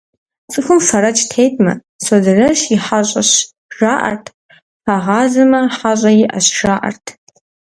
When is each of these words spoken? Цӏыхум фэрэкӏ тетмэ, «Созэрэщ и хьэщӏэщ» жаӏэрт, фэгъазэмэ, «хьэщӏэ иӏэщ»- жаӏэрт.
Цӏыхум 0.51 0.79
фэрэкӏ 0.87 1.23
тетмэ, 1.31 1.73
«Созэрэщ 2.05 2.61
и 2.75 2.77
хьэщӏэщ» 2.85 3.31
жаӏэрт, 3.77 4.25
фэгъазэмэ, 4.83 5.61
«хьэщӏэ 5.77 6.11
иӏэщ»- 6.23 6.45
жаӏэрт. 6.57 7.05